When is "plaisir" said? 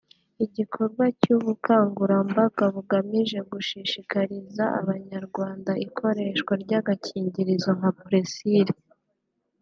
8.01-8.67